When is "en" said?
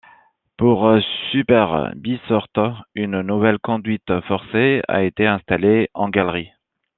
5.93-6.09